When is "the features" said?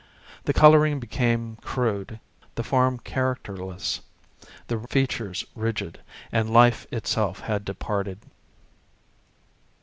4.65-5.45